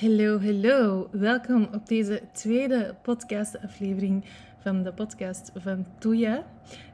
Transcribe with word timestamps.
Hallo, 0.00 0.40
hallo. 0.40 1.08
Welkom 1.10 1.68
op 1.74 1.88
deze 1.88 2.22
tweede 2.32 2.94
podcastaflevering 3.02 4.24
van 4.58 4.82
de 4.82 4.92
podcast 4.92 5.50
van 5.56 5.86
Toya, 5.98 6.44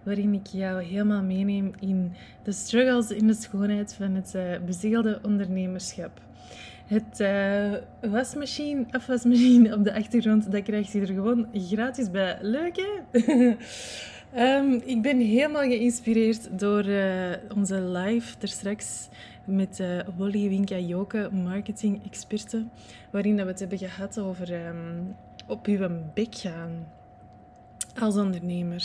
waarin 0.03 0.35
ik 0.35 0.47
jou 0.47 0.83
helemaal 0.83 1.23
meeneem 1.23 1.73
in 1.81 2.13
de 2.43 2.53
struggles 2.53 3.11
in 3.11 3.27
de 3.27 3.35
schoonheid 3.35 3.95
van 3.95 4.15
het 4.15 4.33
uh, 4.37 4.43
bezielde 4.65 5.19
ondernemerschap. 5.23 6.21
Het 6.87 7.21
uh, 7.21 7.73
wasmachine, 8.13 8.85
afwasmachine 8.91 9.75
op 9.75 9.85
de 9.85 9.95
achtergrond, 9.95 10.53
dat 10.53 10.63
krijgt 10.63 10.93
je 10.93 11.01
er 11.01 11.07
gewoon 11.07 11.47
gratis 11.53 12.11
bij. 12.11 12.39
Leuk, 12.41 12.77
hè? 12.77 12.93
um, 14.37 14.81
ik 14.85 15.03
ben 15.03 15.21
helemaal 15.21 15.63
geïnspireerd 15.63 16.59
door 16.59 16.87
uh, 16.87 17.31
onze 17.55 17.81
live 17.81 18.37
er 18.41 18.49
straks 18.49 19.09
met 19.45 19.79
uh, 19.81 20.29
Winka 20.49 20.79
Joke, 20.79 21.31
marketing-experten, 21.33 22.71
waarin 23.11 23.37
dat 23.37 23.45
we 23.45 23.51
het 23.51 23.61
hebben 23.61 23.79
gehad 23.79 24.19
over 24.19 24.67
um, 24.67 25.17
op 25.47 25.67
uw 25.67 25.89
bek 26.15 26.35
gaan 26.35 26.87
als 27.99 28.17
ondernemer. 28.17 28.85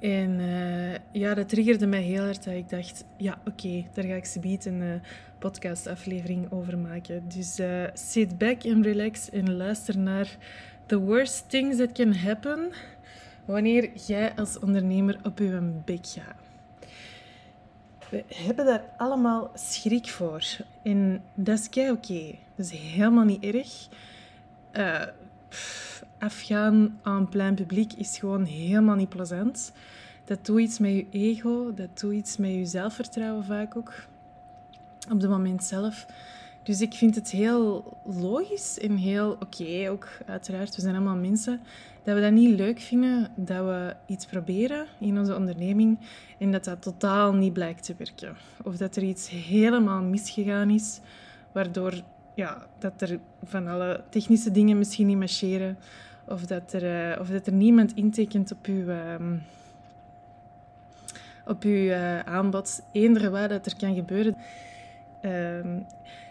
En 0.00 0.38
uh, 0.38 0.94
ja, 1.12 1.34
dat 1.34 1.48
triggerde 1.48 1.86
mij 1.86 2.02
heel 2.02 2.22
erg 2.22 2.38
dat 2.38 2.54
ik 2.54 2.68
dacht, 2.68 3.04
ja, 3.16 3.38
oké, 3.46 3.84
daar 3.94 4.04
ga 4.04 4.14
ik 4.14 4.24
ze 4.24 4.58
een 4.64 4.80
uh, 4.80 4.94
podcastaflevering 5.38 6.52
over 6.52 6.78
maken. 6.78 7.22
Dus 7.34 7.60
sit 7.94 8.38
back 8.38 8.64
and 8.64 8.84
relax 8.84 9.30
en 9.30 9.56
luister 9.56 9.98
naar 9.98 10.36
the 10.86 10.98
worst 10.98 11.50
things 11.50 11.76
that 11.76 11.92
can 11.92 12.14
happen 12.14 12.72
wanneer 13.46 13.90
jij 14.06 14.34
als 14.36 14.58
ondernemer 14.58 15.18
op 15.22 15.38
je 15.38 15.80
bek 15.84 16.06
gaat. 16.06 16.44
We 18.10 18.24
hebben 18.34 18.64
daar 18.66 18.84
allemaal 18.96 19.50
schrik 19.54 20.08
voor. 20.08 20.42
En 20.82 21.22
dat 21.34 21.58
is 21.58 21.90
oké. 21.90 22.34
Dat 22.54 22.66
is 22.66 22.70
helemaal 22.70 23.24
niet 23.24 23.44
erg. 23.44 23.88
Uh, 24.72 25.02
afgaan 26.18 26.98
aan 27.02 27.28
plein 27.28 27.54
publiek 27.54 27.92
is 27.92 28.18
gewoon 28.18 28.44
helemaal 28.44 28.94
niet 28.94 29.08
plezant. 29.08 29.72
Dat 30.24 30.46
doet 30.46 30.60
iets 30.60 30.78
met 30.78 30.90
je 30.90 31.06
ego, 31.10 31.74
dat 31.74 32.00
doet 32.00 32.12
iets 32.12 32.36
met 32.36 32.50
je 32.50 32.66
zelfvertrouwen 32.66 33.44
vaak 33.44 33.76
ook. 33.76 33.92
Op 35.10 35.20
het 35.20 35.30
moment 35.30 35.64
zelf. 35.64 36.06
Dus 36.66 36.80
ik 36.80 36.94
vind 36.94 37.14
het 37.14 37.30
heel 37.30 37.96
logisch 38.04 38.78
en 38.78 38.96
heel 38.96 39.30
oké 39.30 39.90
ook, 39.90 40.08
uiteraard. 40.26 40.74
We 40.74 40.80
zijn 40.80 40.94
allemaal 40.94 41.16
mensen. 41.16 41.60
Dat 42.02 42.14
we 42.14 42.20
dat 42.20 42.32
niet 42.32 42.58
leuk 42.58 42.80
vinden, 42.80 43.30
dat 43.36 43.64
we 43.64 43.94
iets 44.06 44.26
proberen 44.26 44.86
in 44.98 45.18
onze 45.18 45.36
onderneming 45.36 45.98
en 46.38 46.52
dat 46.52 46.64
dat 46.64 46.82
totaal 46.82 47.32
niet 47.32 47.52
blijkt 47.52 47.84
te 47.84 47.94
werken. 47.98 48.36
Of 48.64 48.76
dat 48.76 48.96
er 48.96 49.02
iets 49.02 49.28
helemaal 49.28 50.02
misgegaan 50.02 50.70
is, 50.70 51.00
waardoor 51.52 52.02
ja, 52.34 52.66
dat 52.78 53.00
er 53.00 53.18
van 53.44 53.66
alle 53.66 54.04
technische 54.08 54.50
dingen 54.50 54.78
misschien 54.78 55.06
niet 55.06 55.18
marcheren. 55.18 55.78
Of 56.24 56.46
dat 56.46 56.72
er, 56.72 57.12
uh, 57.12 57.20
of 57.20 57.28
dat 57.28 57.46
er 57.46 57.52
niemand 57.52 57.94
intekent 57.94 58.52
op 58.52 58.66
uw, 58.66 58.88
uh, 58.88 59.14
op 61.46 61.62
uw 61.62 61.72
uh, 61.72 62.20
aanbod. 62.20 62.82
Eender 62.92 63.30
wat 63.30 63.48
dat 63.48 63.66
er 63.66 63.76
kan 63.76 63.94
gebeuren. 63.94 64.36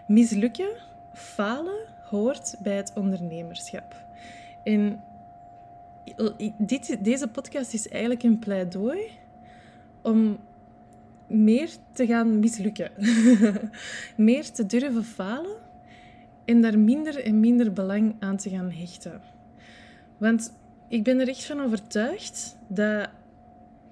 Mislukken, 0.07 0.69
falen, 1.13 1.87
hoort 2.03 2.55
bij 2.59 2.75
het 2.75 2.91
ondernemerschap. 2.95 3.95
En 4.63 5.03
dit, 6.57 6.97
deze 7.03 7.27
podcast 7.27 7.73
is 7.73 7.87
eigenlijk 7.87 8.23
een 8.23 8.39
pleidooi 8.39 8.99
om 10.01 10.37
meer 11.27 11.69
te 11.91 12.05
gaan 12.05 12.39
mislukken. 12.39 12.91
meer 14.15 14.51
te 14.51 14.65
durven 14.65 15.03
falen 15.03 15.55
en 16.45 16.61
daar 16.61 16.79
minder 16.79 17.23
en 17.23 17.39
minder 17.39 17.73
belang 17.73 18.15
aan 18.19 18.37
te 18.37 18.49
gaan 18.49 18.71
hechten. 18.71 19.21
Want 20.17 20.53
ik 20.87 21.03
ben 21.03 21.19
er 21.19 21.27
echt 21.27 21.45
van 21.45 21.61
overtuigd 21.61 22.57
dat 22.67 23.09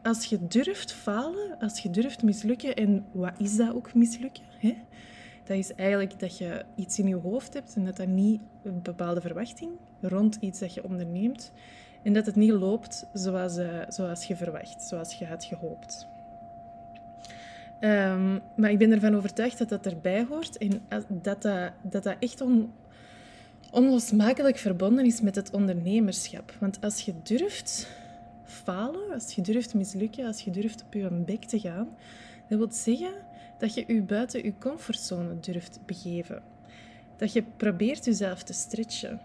als 0.03 0.25
je 0.25 0.47
durft 0.47 0.93
falen, 0.93 1.59
als 1.59 1.79
je 1.79 1.89
durft 1.89 2.23
mislukken, 2.23 2.75
en 2.75 3.05
wat 3.11 3.33
is 3.37 3.55
dat 3.55 3.73
ook 3.75 3.93
mislukken? 3.93 4.43
Hè? 4.57 4.75
Dat 5.43 5.57
is 5.57 5.73
eigenlijk 5.73 6.19
dat 6.19 6.37
je 6.37 6.65
iets 6.75 6.99
in 6.99 7.07
je 7.07 7.15
hoofd 7.15 7.53
hebt 7.53 7.75
en 7.75 7.85
dat 7.85 7.97
dat 7.97 8.07
niet 8.07 8.41
een 8.63 8.81
bepaalde 8.81 9.21
verwachting 9.21 9.71
rond 10.01 10.37
iets 10.39 10.59
dat 10.59 10.73
je 10.73 10.83
onderneemt 10.83 11.51
en 12.03 12.13
dat 12.13 12.25
het 12.25 12.35
niet 12.35 12.51
loopt 12.51 13.05
zoals, 13.13 13.57
uh, 13.57 13.81
zoals 13.87 14.25
je 14.25 14.35
verwacht, 14.35 14.81
zoals 14.81 15.13
je 15.13 15.25
had 15.25 15.43
gehoopt. 15.45 16.07
Um, 17.79 18.41
maar 18.55 18.71
ik 18.71 18.77
ben 18.77 18.91
ervan 18.91 19.15
overtuigd 19.15 19.57
dat 19.57 19.69
dat 19.69 19.85
erbij 19.85 20.25
hoort 20.29 20.57
en 20.57 20.81
dat 21.07 21.41
dat, 21.41 21.41
dat, 21.81 22.03
dat 22.03 22.15
echt 22.19 22.41
on, 22.41 22.73
onlosmakelijk 23.71 24.57
verbonden 24.57 25.05
is 25.05 25.21
met 25.21 25.35
het 25.35 25.51
ondernemerschap. 25.51 26.55
Want 26.59 26.81
als 26.81 27.01
je 27.01 27.13
durft 27.23 27.87
falen, 28.43 29.13
als 29.13 29.33
je 29.33 29.41
durft 29.41 29.73
mislukken, 29.73 30.25
als 30.25 30.41
je 30.41 30.51
durft 30.51 30.83
op 30.83 30.93
je 30.93 31.09
bek 31.09 31.43
te 31.43 31.59
gaan, 31.59 31.87
dat 32.47 32.57
wil 32.57 32.71
zeggen 32.71 33.13
dat 33.63 33.73
je 33.73 33.83
je 33.87 34.01
buiten 34.01 34.43
je 34.43 34.53
comfortzone 34.59 35.39
durft 35.39 35.79
begeven. 35.85 36.41
Dat 37.17 37.33
je 37.33 37.43
probeert 37.57 38.05
jezelf 38.05 38.43
te 38.43 38.53
stretchen. 38.53 39.21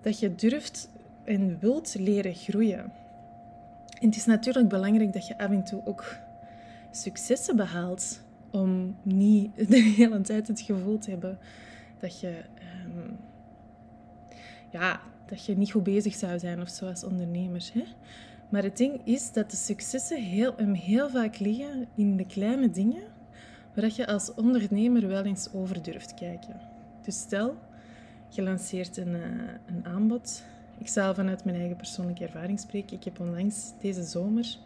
Dat 0.00 0.18
je 0.18 0.34
durft 0.34 0.90
en 1.24 1.58
wilt 1.58 1.94
leren 1.98 2.34
groeien. 2.34 2.92
En 4.00 4.06
het 4.06 4.16
is 4.16 4.24
natuurlijk 4.24 4.68
belangrijk 4.68 5.12
dat 5.12 5.26
je 5.26 5.38
af 5.38 5.50
en 5.50 5.64
toe 5.64 5.82
ook 5.84 6.16
successen 6.90 7.56
behaalt. 7.56 8.20
Om 8.50 8.96
niet 9.02 9.50
de 9.70 9.82
hele 9.96 10.20
tijd 10.20 10.48
het 10.48 10.60
gevoel 10.60 10.98
te 10.98 11.10
hebben 11.10 11.38
dat 11.98 12.20
je, 12.20 12.42
um, 12.86 13.16
ja, 14.70 15.00
dat 15.26 15.44
je 15.44 15.56
niet 15.56 15.72
goed 15.72 15.82
bezig 15.82 16.14
zou 16.14 16.38
zijn 16.38 16.60
of 16.60 16.68
zo 16.68 16.86
als 16.86 17.04
ondernemer. 17.04 17.70
Hè? 17.72 17.84
Maar 18.48 18.62
het 18.62 18.76
ding 18.76 19.00
is 19.04 19.32
dat 19.32 19.50
de 19.50 19.56
successen 19.56 20.22
heel, 20.22 20.54
heel 20.72 21.10
vaak 21.10 21.38
liggen 21.38 21.86
in 21.94 22.16
de 22.16 22.26
kleine 22.26 22.70
dingen 22.70 23.13
waar 23.74 23.90
je 23.94 24.06
als 24.06 24.34
ondernemer 24.34 25.08
wel 25.08 25.24
eens 25.24 25.48
over 25.52 25.82
durft 25.82 26.14
kijken. 26.14 26.60
Dus 27.02 27.18
stel, 27.18 27.56
je 28.28 28.42
lanceert 28.42 28.96
een, 28.96 29.14
uh, 29.14 29.22
een 29.66 29.84
aanbod. 29.84 30.44
Ik 30.78 30.88
zal 30.88 31.14
vanuit 31.14 31.44
mijn 31.44 31.56
eigen 31.56 31.76
persoonlijke 31.76 32.24
ervaring 32.24 32.60
spreken. 32.60 32.96
Ik 32.96 33.04
heb 33.04 33.20
onlangs 33.20 33.72
deze 33.80 34.02
zomer 34.02 34.58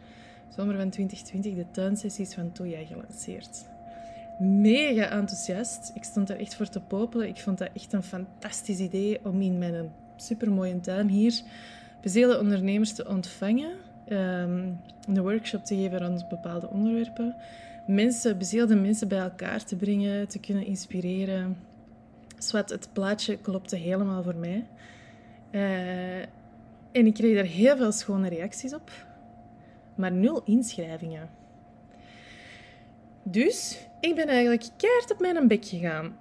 zomer 0.58 0.76
van 0.76 0.90
2020 0.90 1.54
de 1.54 1.70
tuinsessies 1.70 2.34
van 2.34 2.52
Toya 2.52 2.84
gelanceerd. 2.84 3.66
Mega 4.38 5.10
enthousiast. 5.10 5.90
Ik 5.94 6.04
stond 6.04 6.30
er 6.30 6.40
echt 6.40 6.54
voor 6.54 6.68
te 6.68 6.80
popelen. 6.80 7.28
Ik 7.28 7.36
vond 7.36 7.58
dat 7.58 7.70
echt 7.74 7.92
een 7.92 8.02
fantastisch 8.02 8.78
idee 8.78 9.24
om 9.24 9.40
in 9.40 9.58
mijn 9.58 9.92
supermooie 10.16 10.80
tuin 10.80 11.08
hier 11.08 11.42
bezeelde 12.02 12.38
ondernemers 12.38 12.92
te 12.92 13.08
ontvangen. 13.08 13.70
Um, 14.08 14.80
een 15.06 15.22
workshop 15.22 15.64
te 15.64 15.74
geven 15.74 15.98
rond 15.98 16.28
bepaalde 16.28 16.68
onderwerpen. 16.68 17.34
Mensen, 17.88 18.38
bezeelde 18.38 18.76
mensen 18.76 19.08
bij 19.08 19.18
elkaar 19.18 19.64
te 19.64 19.76
brengen, 19.76 20.28
te 20.28 20.38
kunnen 20.38 20.66
inspireren. 20.66 21.56
Zwat, 22.38 22.70
het 22.70 22.88
plaatje 22.92 23.36
klopte 23.36 23.76
helemaal 23.76 24.22
voor 24.22 24.36
mij. 24.36 24.66
Uh, 25.50 26.18
en 26.92 27.06
ik 27.06 27.14
kreeg 27.14 27.34
daar 27.34 27.44
heel 27.44 27.76
veel 27.76 27.92
schone 27.92 28.28
reacties 28.28 28.74
op 28.74 28.90
maar 29.98 30.12
nul 30.12 30.42
inschrijvingen. 30.44 31.30
Dus 33.22 33.78
ik 34.00 34.14
ben 34.14 34.28
eigenlijk 34.28 34.64
keihard 34.76 35.12
op 35.12 35.20
mijn 35.20 35.48
bek 35.48 35.64
gegaan. 35.64 36.16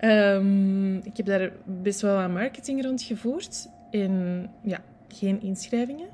um, 0.00 0.96
ik 1.10 1.16
heb 1.16 1.26
daar 1.26 1.52
best 1.64 2.00
wel 2.00 2.16
wat 2.16 2.30
marketing 2.30 2.84
rondgevoerd 2.84 3.68
en 3.90 4.46
ja, 4.62 4.82
geen 5.08 5.42
inschrijvingen. 5.42 6.08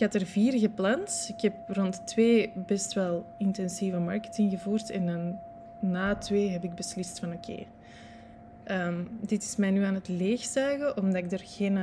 Ik 0.00 0.12
had 0.12 0.20
er 0.20 0.26
vier 0.26 0.58
gepland. 0.58 1.30
Ik 1.36 1.40
heb 1.40 1.54
rond 1.66 2.06
twee 2.06 2.52
best 2.66 2.92
wel 2.92 3.26
intensieve 3.38 3.98
marketing 3.98 4.50
gevoerd 4.50 4.90
en 4.90 5.38
na 5.80 6.16
twee 6.16 6.48
heb 6.48 6.64
ik 6.64 6.74
beslist 6.74 7.18
van 7.18 7.32
oké, 7.32 7.64
um, 8.70 9.08
dit 9.20 9.42
is 9.42 9.56
mij 9.56 9.70
nu 9.70 9.82
aan 9.82 9.94
het 9.94 10.08
leegzuigen 10.08 10.96
omdat 10.96 11.24
ik 11.24 11.32
er 11.32 11.42
geen 11.44 11.78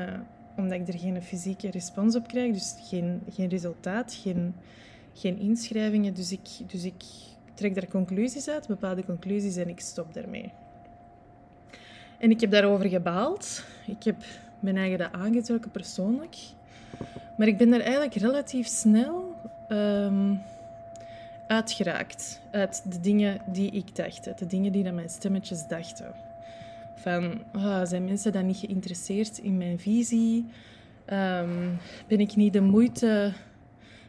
omdat 0.56 0.80
ik 0.80 0.88
er 0.88 1.00
geen 1.00 1.22
fysieke 1.22 1.72
respons 1.72 2.16
op 2.16 2.28
krijg. 2.28 2.54
Dus 2.54 2.76
geen, 2.82 3.22
geen 3.30 3.50
resultaat, 3.50 4.14
geen, 4.14 4.56
geen 5.14 5.40
inschrijvingen. 5.40 6.14
Dus 6.14 6.32
ik, 6.32 6.50
dus 6.68 6.84
ik 6.84 7.04
trek 7.54 7.76
daar 7.76 7.88
conclusies 7.88 8.48
uit, 8.48 8.68
bepaalde 8.68 9.06
conclusies, 9.06 9.56
en 9.56 9.70
ik 9.70 9.80
stop 9.80 10.14
daarmee. 10.14 10.52
En 12.20 12.30
ik 12.30 12.42
heb 12.42 12.52
daarover 12.52 12.90
gebaald. 12.90 13.64
Ik 13.88 14.04
heb 14.04 14.24
mijn 14.60 14.78
eigen 14.78 14.98
dat 14.98 15.12
aangetrokken 15.12 15.72
persoonlijk. 15.72 16.36
Maar 17.38 17.48
ik 17.48 17.58
ben 17.58 17.70
daar 17.70 17.80
eigenlijk 17.80 18.14
relatief 18.14 18.68
snel 18.68 19.36
um, 19.70 20.42
uitgeraakt. 21.48 22.42
Uit 22.52 22.92
de 22.92 23.00
dingen 23.00 23.42
die 23.52 23.72
ik 23.72 23.96
dacht. 23.96 24.28
Uit 24.28 24.38
de 24.38 24.48
dingen 24.48 24.72
die 24.72 24.92
mijn 24.92 25.10
stemmetjes 25.10 25.68
dachten. 25.68 26.14
Van, 26.96 27.42
oh, 27.56 27.82
zijn 27.84 28.06
mensen 28.06 28.32
dan 28.32 28.46
niet 28.46 28.58
geïnteresseerd 28.58 29.38
in 29.38 29.58
mijn 29.58 29.80
visie? 29.80 30.46
Um, 31.14 31.78
ben 32.08 32.20
ik 32.20 32.36
niet 32.36 32.54
de 32.54 32.62
moeite, 32.62 33.34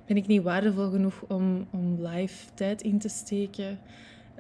ben 0.07 0.17
ik 0.17 0.27
niet 0.27 0.43
waardevol 0.43 0.91
genoeg 0.91 1.25
om, 1.29 1.67
om 1.71 2.07
live 2.07 2.45
tijd 2.55 2.83
in 2.83 2.99
te 2.99 3.09
steken? 3.09 3.79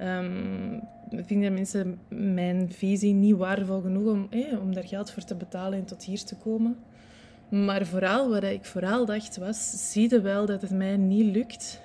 Um, 0.01 0.81
vinden 1.11 1.55
mensen 1.55 1.99
mijn 2.09 2.73
visie 2.73 3.15
niet 3.15 3.37
waardevol 3.37 3.81
genoeg 3.81 4.13
om, 4.13 4.29
om 4.61 4.75
daar 4.75 4.87
geld 4.87 5.11
voor 5.11 5.25
te 5.25 5.35
betalen 5.35 5.79
en 5.79 5.85
tot 5.85 6.05
hier 6.05 6.25
te 6.25 6.37
komen. 6.37 6.77
Maar 7.49 7.87
vooral 7.87 8.31
wat 8.31 8.43
ik 8.43 8.65
vooral 8.65 9.05
dacht 9.05 9.37
was, 9.37 9.91
zie 9.91 10.11
je 10.11 10.21
wel 10.21 10.47
dat 10.47 10.63
het 10.63 10.71
mij 10.71 10.97
niet 10.97 11.35
lukt 11.35 11.81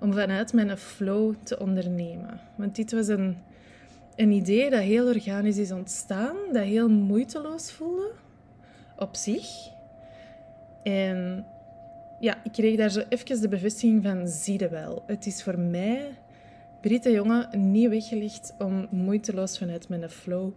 om 0.00 0.12
vanuit 0.12 0.52
mijn 0.52 0.76
flow 0.76 1.34
te 1.42 1.58
ondernemen. 1.58 2.40
Want 2.54 2.76
dit 2.76 2.92
was 2.92 3.08
een, 3.08 3.38
een 4.16 4.30
idee 4.30 4.70
dat 4.70 4.80
heel 4.80 5.06
organisch 5.06 5.56
is 5.56 5.72
ontstaan, 5.72 6.36
dat 6.52 6.62
heel 6.62 6.88
moeiteloos 6.88 7.72
voelde 7.72 8.10
op 8.96 9.16
zich. 9.16 9.68
En 10.82 11.46
ja, 12.20 12.40
ik 12.44 12.52
kreeg 12.52 12.76
daar 12.76 12.90
zo 12.90 13.02
even 13.08 13.40
de 13.40 13.48
bevestiging 13.48 14.02
van, 14.02 14.28
zie 14.28 14.58
je 14.58 14.68
wel. 14.68 15.02
Het 15.06 15.26
is 15.26 15.42
voor 15.42 15.58
mij, 15.58 16.18
Britte 16.80 17.10
jongen, 17.10 17.72
niet 17.72 17.88
weggelegd 17.88 18.54
om 18.58 18.86
moeiteloos 18.90 19.58
vanuit 19.58 19.88
mijn 19.88 20.10
flow 20.10 20.52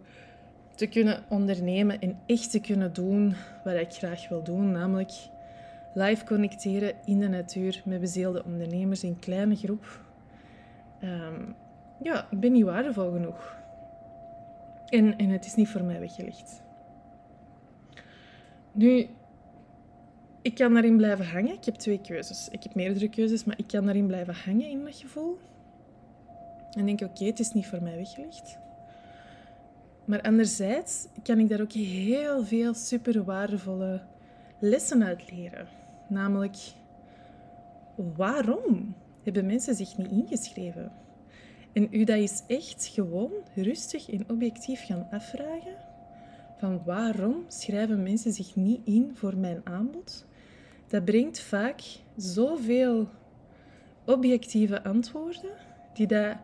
te 0.74 0.86
kunnen 0.86 1.24
ondernemen 1.28 2.00
en 2.00 2.18
echt 2.26 2.50
te 2.50 2.60
kunnen 2.60 2.92
doen 2.92 3.34
wat 3.64 3.74
ik 3.74 3.92
graag 3.92 4.28
wil 4.28 4.42
doen, 4.42 4.70
namelijk 4.70 5.12
live 5.94 6.24
connecteren 6.24 6.94
in 7.04 7.20
de 7.20 7.28
natuur 7.28 7.82
met 7.84 8.00
bezielde 8.00 8.44
ondernemers 8.44 9.04
in 9.04 9.18
kleine 9.18 9.56
groep. 9.56 10.00
Ehm, 11.00 11.42
ja, 12.02 12.26
ik 12.30 12.40
ben 12.40 12.52
niet 12.52 12.64
waardevol 12.64 13.12
genoeg. 13.12 13.56
En, 14.86 15.18
en 15.18 15.28
het 15.28 15.44
is 15.44 15.54
niet 15.54 15.68
voor 15.68 15.84
mij 15.84 16.00
weggelegd. 16.00 16.62
Nu, 18.72 19.08
ik 20.42 20.54
kan 20.54 20.72
daarin 20.72 20.96
blijven 20.96 21.26
hangen. 21.26 21.52
Ik 21.52 21.64
heb 21.64 21.74
twee 21.74 22.00
keuzes. 22.00 22.48
Ik 22.48 22.62
heb 22.62 22.74
meerdere 22.74 23.08
keuzes, 23.08 23.44
maar 23.44 23.58
ik 23.58 23.66
kan 23.66 23.84
daarin 23.84 24.06
blijven 24.06 24.34
hangen 24.34 24.68
in 24.68 24.84
dat 24.84 24.96
gevoel. 24.96 25.38
En 26.70 26.86
denk, 26.86 27.00
oké, 27.00 27.24
het 27.24 27.38
is 27.38 27.52
niet 27.52 27.66
voor 27.66 27.82
mij 27.82 27.96
weggelegd. 27.96 28.58
Maar 30.04 30.22
anderzijds 30.22 31.06
kan 31.22 31.38
ik 31.38 31.48
daar 31.48 31.60
ook 31.60 31.72
heel 31.72 32.44
veel 32.44 32.74
super 32.74 33.24
waardevolle 33.24 34.00
lessen 34.58 35.04
uit 35.04 35.30
leren. 35.30 35.68
Namelijk, 36.08 36.56
waarom 38.16 38.94
hebben 39.22 39.46
mensen 39.46 39.74
zich 39.74 39.96
niet 39.96 40.10
ingeschreven? 40.10 40.92
En 41.72 41.88
u 41.90 42.04
dat 42.04 42.18
is 42.18 42.42
echt 42.46 42.86
gewoon 42.86 43.32
rustig 43.54 44.10
en 44.10 44.30
objectief 44.30 44.84
gaan 44.86 45.08
afvragen 45.10 45.76
van 46.58 46.82
waarom 46.84 47.44
schrijven 47.48 48.02
mensen 48.02 48.32
zich 48.32 48.56
niet 48.56 48.80
in 48.84 49.10
voor 49.14 49.36
mijn 49.36 49.60
aanbod? 49.64 50.26
Dat 50.86 51.04
brengt 51.04 51.40
vaak 51.40 51.82
zoveel 52.16 53.08
objectieve 54.04 54.82
antwoorden 54.82 55.50
die 55.92 56.06
dat 56.06 56.36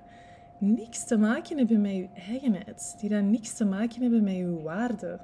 niks 0.61 1.05
te 1.05 1.19
maken 1.19 1.59
hebben 1.59 1.81
met 1.81 1.93
uw 1.93 2.09
eigenheid, 2.15 2.97
die 3.01 3.09
dat 3.09 3.23
niks 3.23 3.53
te 3.57 3.65
maken 3.65 4.03
hebben 4.03 4.23
met 4.23 4.35
uw 4.35 4.63
waarde, 4.63 5.19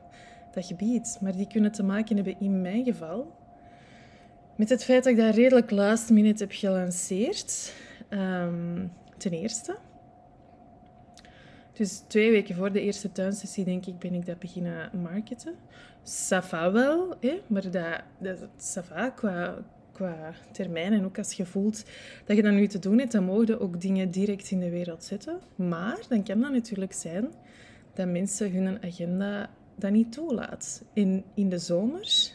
dat 0.53 0.67
gebied, 0.67 1.19
maar 1.21 1.37
die 1.37 1.47
kunnen 1.47 1.73
te 1.73 1.83
maken 1.83 2.17
hebben 2.17 2.41
in 2.41 2.61
mijn 2.61 2.85
geval 2.85 3.35
met 4.57 4.69
het 4.69 4.85
feit 4.85 5.05
dat 5.05 5.13
ik 5.13 5.19
dat 5.19 5.35
redelijk 5.35 5.71
last 5.71 6.11
minute 6.11 6.43
heb 6.43 6.53
gelanceerd. 6.53 7.75
Um, 8.11 8.93
ten 9.17 9.33
eerste. 9.33 9.77
Dus 11.73 12.03
twee 12.07 12.31
weken 12.31 12.55
voor 12.55 12.73
de 12.73 12.81
eerste 12.81 13.13
tuinsessie, 13.13 13.65
denk 13.65 13.87
ik, 13.87 13.99
ben 13.99 14.15
ik 14.15 14.27
dat 14.27 14.39
beginnen 14.39 14.91
marketen. 15.03 15.55
Safa 16.03 16.73
wel, 16.73 17.15
hè? 17.21 17.43
maar 17.47 17.71
dat, 17.71 18.03
dat 18.19 18.39
Safa 18.57 19.11
qua, 19.11 19.55
qua 19.97 20.35
termijn. 20.53 20.93
En 20.93 21.05
ook 21.05 21.19
als 21.19 21.33
je 21.33 21.47
voelt 21.47 21.85
dat 22.25 22.37
je 22.37 22.43
dat 22.43 22.53
nu 22.53 22.67
te 22.67 22.79
doen 22.79 22.99
hebt, 22.99 23.13
dan 23.13 23.25
mogen 23.25 23.61
ook 23.61 23.81
dingen 23.81 24.11
direct 24.11 24.51
in 24.51 24.61
de 24.61 24.71
wereld 24.71 25.05
zetten. 25.05 25.41
Maar 25.55 25.99
dan 26.09 26.25
kan 26.25 26.41
dat 26.41 26.53
natuurlijk 26.53 26.93
zijn 26.93 27.29
dat 27.95 28.09
mensen 28.09 28.53
hun 28.53 28.83
agenda 28.83 29.51
dat 29.77 29.91
niet 29.91 30.13
toelaat. 30.13 30.83
In, 30.93 31.25
in 31.35 31.49
de 31.49 31.59
zomer 31.59 32.33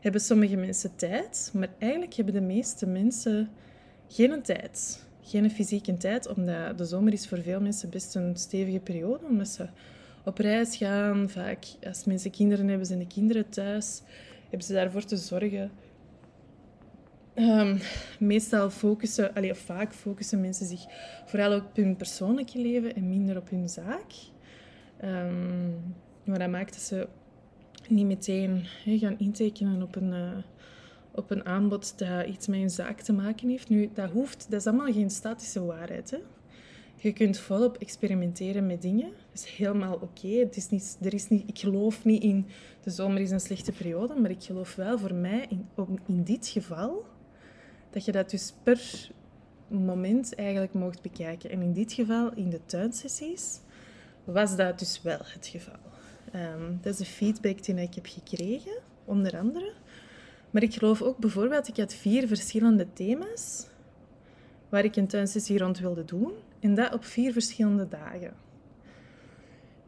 hebben 0.00 0.20
sommige 0.20 0.56
mensen 0.56 0.96
tijd, 0.96 1.50
maar 1.54 1.68
eigenlijk 1.78 2.14
hebben 2.14 2.34
de 2.34 2.40
meeste 2.40 2.86
mensen 2.86 3.48
geen 4.08 4.42
tijd. 4.42 5.04
Geen 5.22 5.50
fysieke 5.50 5.96
tijd, 5.96 6.28
omdat 6.36 6.78
de 6.78 6.84
zomer 6.84 7.12
is 7.12 7.28
voor 7.28 7.42
veel 7.42 7.60
mensen 7.60 7.90
best 7.90 8.14
een 8.14 8.36
stevige 8.36 8.80
periode, 8.80 9.26
omdat 9.26 9.48
ze 9.48 9.68
op 10.24 10.38
reis 10.38 10.76
gaan. 10.76 11.30
Vaak, 11.30 11.64
als 11.86 12.04
mensen 12.04 12.30
kinderen 12.30 12.68
hebben, 12.68 12.86
zijn 12.86 12.98
de 12.98 13.06
kinderen 13.06 13.48
thuis. 13.48 14.02
Hebben 14.42 14.66
ze 14.66 14.72
daarvoor 14.72 15.04
te 15.04 15.16
zorgen. 15.16 15.70
Um, 17.40 17.78
meestal 18.18 18.70
focussen, 18.70 19.34
allee, 19.34 19.54
vaak 19.54 19.94
focussen 19.94 20.40
mensen 20.40 20.66
zich 20.66 20.84
vooral 21.26 21.56
op 21.56 21.76
hun 21.76 21.96
persoonlijke 21.96 22.58
leven 22.58 22.94
en 22.94 23.08
minder 23.08 23.36
op 23.36 23.50
hun 23.50 23.68
zaak. 23.68 24.12
Um, 25.04 25.94
maar 26.24 26.38
dat 26.38 26.50
maakt 26.50 26.72
dat 26.72 26.82
ze 26.82 27.08
niet 27.88 28.06
meteen 28.06 28.64
gaan 28.84 29.18
intekenen 29.18 29.82
op 29.82 29.96
een, 29.96 30.12
uh, 30.12 30.36
op 31.14 31.30
een 31.30 31.46
aanbod 31.46 31.98
dat 31.98 32.26
iets 32.26 32.46
met 32.46 32.58
hun 32.58 32.70
zaak 32.70 33.00
te 33.00 33.12
maken 33.12 33.48
heeft. 33.48 33.68
Nu, 33.68 33.90
dat 33.94 34.10
hoeft, 34.10 34.46
dat 34.50 34.60
is 34.60 34.66
allemaal 34.66 34.92
geen 34.92 35.10
statische 35.10 35.64
waarheid. 35.64 36.10
Hè? 36.10 36.18
Je 36.96 37.12
kunt 37.12 37.38
volop 37.38 37.76
experimenteren 37.76 38.66
met 38.66 38.82
dingen. 38.82 39.12
Dat 39.32 39.44
is 39.44 39.44
helemaal 39.44 39.94
oké. 39.94 40.28
Het 40.28 40.56
is 40.56 40.68
niet, 40.68 40.98
er 41.02 41.14
is 41.14 41.28
niet, 41.28 41.48
ik 41.48 41.58
geloof 41.58 42.04
niet 42.04 42.22
in 42.22 42.46
de 42.82 42.90
zomer 42.90 43.20
is 43.20 43.30
een 43.30 43.40
slechte 43.40 43.72
periode, 43.72 44.14
maar 44.14 44.30
ik 44.30 44.42
geloof 44.42 44.74
wel 44.74 44.98
voor 44.98 45.14
mij 45.14 45.46
in, 45.48 45.68
in 46.06 46.22
dit 46.22 46.46
geval 46.46 47.04
dat 47.90 48.04
je 48.04 48.12
dat 48.12 48.30
dus 48.30 48.54
per 48.62 49.10
moment 49.68 50.34
eigenlijk 50.34 50.72
mocht 50.72 51.02
bekijken. 51.02 51.50
En 51.50 51.62
in 51.62 51.72
dit 51.72 51.92
geval, 51.92 52.32
in 52.34 52.50
de 52.50 52.60
tuinsessies, 52.66 53.60
was 54.24 54.56
dat 54.56 54.78
dus 54.78 55.02
wel 55.02 55.20
het 55.22 55.46
geval. 55.46 55.78
Um, 56.34 56.78
dat 56.82 56.92
is 56.92 56.98
de 56.98 57.04
feedback 57.04 57.64
die 57.64 57.74
ik 57.74 57.94
heb 57.94 58.06
gekregen, 58.06 58.78
onder 59.04 59.38
andere. 59.38 59.72
Maar 60.50 60.62
ik 60.62 60.74
geloof 60.74 61.02
ook 61.02 61.18
bijvoorbeeld, 61.18 61.68
ik 61.68 61.76
had 61.76 61.94
vier 61.94 62.26
verschillende 62.26 62.86
thema's 62.92 63.66
waar 64.68 64.84
ik 64.84 64.96
een 64.96 65.06
tuinsessie 65.06 65.58
rond 65.58 65.78
wilde 65.78 66.04
doen. 66.04 66.32
En 66.60 66.74
dat 66.74 66.92
op 66.92 67.04
vier 67.04 67.32
verschillende 67.32 67.88
dagen. 67.88 68.34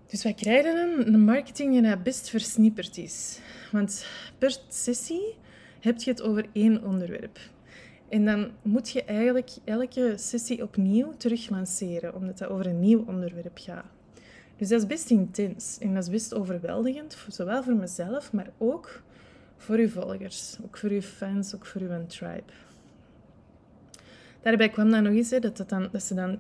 Dus 0.07 0.23
wij 0.23 0.35
krijgen 0.35 0.77
een, 0.77 1.15
een 1.15 1.25
marketing 1.25 1.81
die 1.81 1.97
best 1.97 2.31
versnipperd 2.31 2.97
is. 2.97 3.39
Want 3.71 4.07
per 4.39 4.59
sessie 4.69 5.35
heb 5.81 6.01
je 6.03 6.11
het 6.11 6.23
over 6.23 6.47
één 6.53 6.85
onderwerp. 6.85 7.39
En 8.13 8.25
dan 8.25 8.51
moet 8.63 8.91
je 8.91 9.05
eigenlijk 9.05 9.51
elke 9.65 10.15
sessie 10.17 10.63
opnieuw 10.63 11.13
terug 11.17 11.49
lanceren, 11.49 12.15
omdat 12.15 12.39
dat 12.39 12.49
over 12.49 12.67
een 12.67 12.81
nieuw 12.81 13.05
onderwerp 13.07 13.59
gaat. 13.59 13.85
Dus 14.57 14.69
dat 14.69 14.81
is 14.81 14.87
best 14.87 15.11
intens 15.11 15.79
en 15.79 15.95
dat 15.95 16.03
is 16.03 16.11
best 16.11 16.35
overweldigend, 16.35 17.17
zowel 17.29 17.63
voor 17.63 17.75
mezelf, 17.75 18.33
maar 18.33 18.51
ook 18.59 19.03
voor 19.57 19.77
uw 19.77 19.89
volgers, 19.89 20.57
ook 20.65 20.77
voor 20.77 20.91
uw 20.91 21.01
fans, 21.01 21.55
ook 21.55 21.67
voor 21.67 21.81
uw 21.81 22.07
tribe. 22.07 22.53
Daarbij 24.43 24.69
kwam 24.69 24.91
dan 24.91 25.03
nog 25.03 25.13
eens 25.13 25.31
dat, 25.31 25.57
dat, 25.57 25.69
dat 25.69 26.03
ze 26.03 26.15
dan 26.15 26.39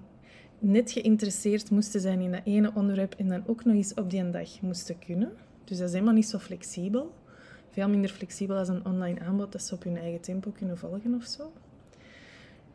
net 0.59 0.91
geïnteresseerd 0.91 1.71
moesten 1.71 2.00
zijn 2.00 2.21
in 2.21 2.33
dat 2.33 2.43
ene 2.45 2.73
onderwerp 2.75 3.14
en 3.14 3.29
dan 3.29 3.43
ook 3.47 3.64
nog 3.64 3.75
eens 3.75 3.95
op 3.95 4.11
die 4.11 4.31
dag 4.31 4.61
moesten 4.61 4.99
kunnen. 4.99 5.33
Dus 5.64 5.79
dat 5.79 5.87
is 5.87 5.93
helemaal 5.93 6.14
niet 6.14 6.29
zo 6.29 6.38
flexibel. 6.38 7.14
Veel 7.73 7.88
minder 7.88 8.11
flexibel 8.11 8.57
als 8.57 8.69
een 8.69 8.87
online 8.87 9.21
aanbod 9.21 9.52
dat 9.52 9.62
ze 9.62 9.75
op 9.75 9.83
hun 9.83 9.97
eigen 9.97 10.21
tempo 10.21 10.50
kunnen 10.50 10.79
volgen 10.79 11.14
of 11.14 11.25
zo. 11.25 11.52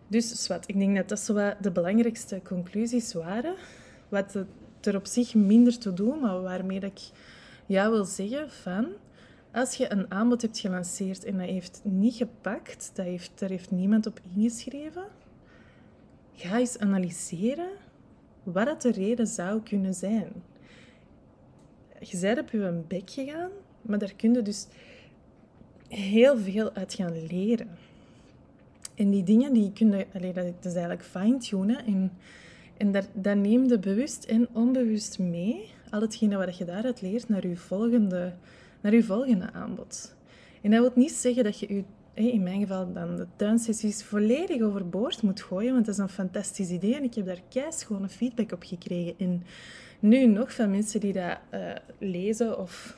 Dus 0.07 0.43
zwart, 0.43 0.69
ik 0.69 0.77
denk 0.77 0.95
dat 0.95 1.09
dat 1.09 1.19
zo 1.19 1.33
de 1.61 1.71
belangrijkste 1.71 2.41
conclusies 2.43 3.13
waren. 3.13 3.55
Wat 4.09 4.45
er 4.81 4.95
op 4.95 5.05
zich 5.05 5.35
minder 5.35 5.77
te 5.77 5.93
doen, 5.93 6.19
maar 6.19 6.41
waarmee 6.41 6.79
ik 6.79 6.99
jou 7.65 7.91
wil 7.91 8.05
zeggen 8.05 8.51
van... 8.51 8.87
Als 9.51 9.75
je 9.75 9.91
een 9.91 10.11
aanbod 10.11 10.41
hebt 10.41 10.59
gelanceerd 10.59 11.23
en 11.23 11.37
dat 11.37 11.47
heeft 11.47 11.81
niet 11.83 12.15
gepakt, 12.15 12.91
dat 12.93 13.05
heeft, 13.05 13.31
daar 13.39 13.49
heeft 13.49 13.71
niemand 13.71 14.05
op 14.05 14.19
ingeschreven, 14.35 15.05
ga 16.33 16.57
eens 16.57 16.77
analyseren 16.77 17.69
wat 18.43 18.65
dat 18.65 18.81
de 18.81 18.91
reden 18.91 19.27
zou 19.27 19.61
kunnen 19.61 19.93
zijn. 19.93 20.31
Je 21.99 22.19
bent 22.19 22.39
op 22.39 22.49
je 22.49 22.83
bek 22.87 23.09
gegaan, 23.09 23.49
maar 23.87 23.99
daar 23.99 24.13
kun 24.15 24.33
je 24.33 24.41
dus 24.41 24.67
heel 25.87 26.37
veel 26.37 26.73
uit 26.73 26.93
gaan 26.93 27.27
leren. 27.27 27.67
En 28.95 29.09
die 29.09 29.23
dingen 29.23 29.53
die 29.53 29.71
kun 29.73 29.91
je, 29.91 30.05
allee, 30.13 30.33
dat 30.33 30.45
is 30.61 30.73
eigenlijk 30.73 31.03
fine-tunen. 31.03 31.85
En, 31.85 32.11
en 32.77 32.91
dat, 32.91 33.07
dat 33.13 33.37
neem 33.37 33.69
je 33.69 33.79
bewust 33.79 34.23
en 34.23 34.47
onbewust 34.51 35.19
mee, 35.19 35.69
al 35.89 36.01
hetgene 36.01 36.37
wat 36.37 36.57
je 36.57 36.65
daaruit 36.65 37.01
leert, 37.01 37.29
naar 37.29 37.47
je 37.47 37.57
volgende, 37.57 38.33
naar 38.81 38.93
je 38.93 39.03
volgende 39.03 39.53
aanbod. 39.53 40.15
En 40.61 40.71
dat 40.71 40.79
wil 40.79 40.91
niet 40.95 41.11
zeggen 41.11 41.43
dat 41.43 41.59
je 41.59 41.83
in 42.13 42.43
mijn 42.43 42.59
geval 42.59 42.93
dan 42.93 43.15
de 43.15 43.27
tuinsessies 43.35 44.03
volledig 44.03 44.61
overboord 44.61 45.21
moet 45.21 45.41
gooien, 45.41 45.73
want 45.73 45.85
dat 45.85 45.93
is 45.93 46.01
een 46.01 46.09
fantastisch 46.09 46.69
idee 46.69 46.95
en 46.95 47.03
ik 47.03 47.13
heb 47.13 47.25
daar 47.25 47.71
schone 47.71 48.09
feedback 48.09 48.51
op 48.51 48.63
gekregen. 48.63 49.13
En 49.17 49.43
nu 49.99 50.25
nog 50.25 50.53
van 50.53 50.69
mensen 50.71 50.99
die 50.99 51.13
dat 51.13 51.37
uh, 51.53 51.71
lezen 51.99 52.59
of 52.59 52.97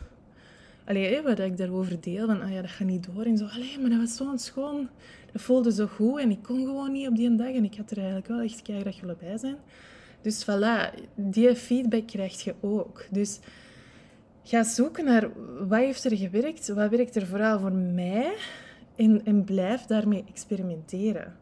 allee, 0.89 1.22
wat 1.22 1.39
ik 1.39 1.58
daarover 1.58 2.01
deel, 2.01 2.25
van 2.25 2.41
ah 2.41 2.51
ja, 2.51 2.62
dat 2.62 2.72
gaat 2.72 2.88
niet 2.88 3.08
door 3.13 3.24
en 3.24 3.38
zo. 3.38 3.46
Allee, 3.46 3.79
maar 3.79 3.89
dat 3.89 4.00
was 4.00 4.15
zo'n 4.15 4.39
schoon, 4.39 4.89
dat 5.31 5.41
voelde 5.41 5.72
zo 5.72 5.88
goed 5.88 6.19
en 6.19 6.31
ik 6.31 6.43
kon 6.43 6.65
gewoon 6.65 6.91
niet 6.91 7.08
op 7.08 7.15
die 7.15 7.36
dag 7.36 7.53
en 7.53 7.63
ik 7.63 7.75
had 7.75 7.91
er 7.91 7.98
eigenlijk 7.98 8.27
wel 8.27 8.39
echt 8.39 8.62
keihard 8.62 9.00
willen 9.00 9.17
bij 9.19 9.38
zijn. 9.38 9.58
Dus 10.22 10.43
voilà, 10.43 10.93
die 11.15 11.55
feedback 11.55 12.08
krijg 12.08 12.43
je 12.43 12.55
ook. 12.62 13.05
Dus 13.12 13.39
ga 14.43 14.63
zoeken 14.63 15.05
naar 15.05 15.29
wat 15.67 15.79
heeft 15.79 16.03
er 16.03 16.17
gewerkt, 16.17 16.67
wat 16.67 16.89
werkt 16.89 17.15
er 17.15 17.27
vooral 17.27 17.60
voor 17.60 17.72
mij 17.72 18.36
en, 18.96 19.25
en 19.25 19.43
blijf 19.43 19.81
daarmee 19.81 20.24
experimenteren. 20.27 21.36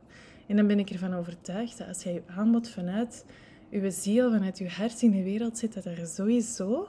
En 0.47 0.55
dan 0.55 0.67
ben 0.67 0.79
ik 0.79 0.89
ervan 0.89 1.13
overtuigd 1.13 1.77
dat 1.77 1.87
als 1.87 2.03
jij 2.03 2.13
je 2.13 2.21
aanbod 2.25 2.69
vanuit 2.69 3.25
je 3.69 3.91
ziel, 3.91 4.31
vanuit 4.31 4.57
je 4.57 4.69
hart 4.69 5.01
in 5.01 5.11
de 5.11 5.23
wereld 5.23 5.57
zet, 5.57 5.73
dat 5.73 5.85
er 5.85 6.07
sowieso 6.07 6.87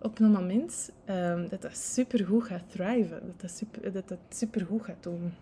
op 0.00 0.18
een 0.18 0.30
moment 0.30 0.90
um, 1.10 1.48
dat 1.48 1.62
dat 1.62 1.76
supergoed 1.76 2.44
gaat 2.44 2.70
thriven. 2.70 3.20
Dat 3.26 3.40
dat, 3.40 3.50
super, 3.50 3.92
dat 3.92 4.08
dat 4.08 4.18
supergoed 4.28 4.82
gaat 4.82 5.02
doen. 5.02 5.32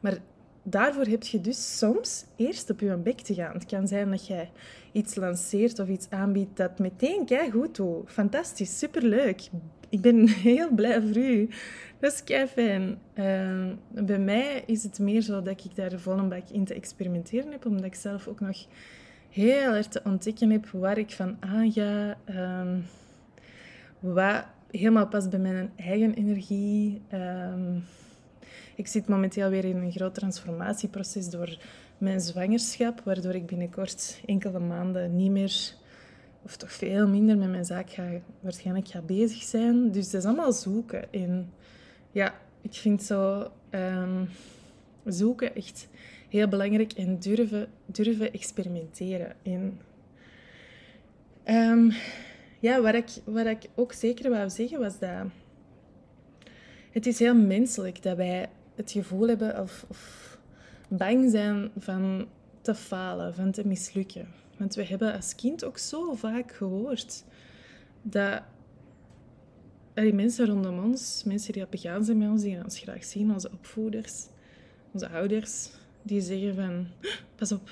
Maar 0.00 0.18
daarvoor 0.62 1.04
heb 1.04 1.22
je 1.22 1.40
dus 1.40 1.78
soms 1.78 2.24
eerst 2.36 2.70
op 2.70 2.80
je 2.80 2.96
bek 2.96 3.20
te 3.20 3.34
gaan. 3.34 3.52
Het 3.52 3.66
kan 3.66 3.88
zijn 3.88 4.10
dat 4.10 4.26
jij 4.26 4.50
iets 4.92 5.14
lanceert 5.14 5.78
of 5.78 5.88
iets 5.88 6.10
aanbiedt 6.10 6.56
dat 6.56 6.78
meteen 6.78 7.52
goed 7.52 7.76
doet. 7.76 8.10
Fantastisch, 8.10 8.78
superleuk. 8.78 9.48
Ik 9.88 10.00
ben 10.00 10.28
heel 10.48 10.70
blij 10.74 11.02
voor 11.02 11.16
u. 11.16 11.48
Dat 11.98 12.12
is 12.12 12.24
kei 12.24 12.46
fijn. 12.46 12.98
Uh, 13.14 14.04
bij 14.04 14.18
mij 14.18 14.62
is 14.66 14.82
het 14.82 14.98
meer 14.98 15.20
zo 15.20 15.42
dat 15.42 15.64
ik 15.64 15.76
daar 15.76 15.98
volle 15.98 16.22
bak 16.22 16.48
in 16.50 16.64
te 16.64 16.74
experimenteren 16.74 17.50
heb, 17.50 17.66
omdat 17.66 17.84
ik 17.84 17.94
zelf 17.94 18.28
ook 18.28 18.40
nog 18.40 18.66
heel 19.30 19.72
erg 19.72 19.86
te 19.86 20.00
ontdekken 20.04 20.50
heb 20.50 20.66
waar 20.68 20.98
ik 20.98 21.10
van 21.10 21.36
aanga. 21.40 22.16
Um, 22.28 22.84
wat 23.98 24.44
helemaal 24.70 25.08
past 25.08 25.30
bij 25.30 25.38
mijn 25.38 25.70
eigen 25.76 26.14
energie. 26.14 27.02
Um, 27.12 27.84
ik 28.74 28.86
zit 28.86 29.08
momenteel 29.08 29.50
weer 29.50 29.64
in 29.64 29.76
een 29.76 29.92
groot 29.92 30.14
transformatieproces 30.14 31.30
door 31.30 31.58
mijn 31.98 32.20
zwangerschap, 32.20 33.00
waardoor 33.04 33.34
ik 33.34 33.46
binnenkort 33.46 34.20
enkele 34.26 34.58
maanden 34.58 35.16
niet 35.16 35.30
meer, 35.30 35.72
of 36.42 36.56
toch 36.56 36.72
veel 36.72 37.08
minder 37.08 37.36
met 37.36 37.50
mijn 37.50 37.64
zaak 37.64 37.90
ga, 37.90 38.04
waarschijnlijk 38.40 38.88
ga 38.88 39.00
bezig 39.00 39.42
zijn. 39.42 39.90
Dus 39.92 40.10
dat 40.10 40.20
is 40.20 40.26
allemaal 40.26 40.52
zoeken. 40.52 41.12
En 41.12 41.52
ja, 42.10 42.34
ik 42.60 42.74
vind 42.74 43.02
zo 43.02 43.50
um, 43.70 44.28
zoeken 45.04 45.54
echt 45.54 45.88
heel 46.28 46.48
belangrijk 46.48 46.92
en 46.92 47.18
durven, 47.18 47.68
durven 47.86 48.32
experimenteren. 48.32 49.34
En 49.42 49.80
um, 51.46 51.92
ja, 52.66 52.80
wat 52.80 52.94
ik, 52.94 53.08
wat 53.24 53.46
ik 53.46 53.68
ook 53.74 53.92
zeker 53.92 54.30
wou 54.30 54.50
zeggen 54.50 54.78
was 54.78 54.98
dat 54.98 55.26
het 56.90 57.06
is 57.06 57.18
heel 57.18 57.34
menselijk 57.34 58.02
dat 58.02 58.16
wij 58.16 58.48
het 58.74 58.90
gevoel 58.90 59.28
hebben 59.28 59.60
of, 59.60 59.84
of 59.88 60.38
bang 60.88 61.30
zijn 61.30 61.70
van 61.78 62.28
te 62.60 62.74
falen, 62.74 63.34
van 63.34 63.50
te 63.50 63.66
mislukken. 63.66 64.28
Want 64.56 64.74
we 64.74 64.84
hebben 64.84 65.14
als 65.14 65.34
kind 65.34 65.64
ook 65.64 65.78
zo 65.78 66.14
vaak 66.14 66.52
gehoord 66.52 67.24
dat 68.02 68.42
die 69.94 70.14
mensen 70.14 70.46
rondom 70.46 70.84
ons, 70.84 71.22
mensen 71.24 71.52
die 71.52 71.66
begaan 71.70 72.04
zijn 72.04 72.18
met 72.18 72.28
ons, 72.28 72.42
die 72.42 72.64
ons 72.64 72.78
graag 72.78 73.04
zien, 73.04 73.32
onze 73.32 73.50
opvoeders, 73.52 74.26
onze 74.92 75.08
ouders, 75.08 75.70
die 76.02 76.20
zeggen 76.20 76.54
van, 76.54 76.86
pas 77.34 77.52
op, 77.52 77.70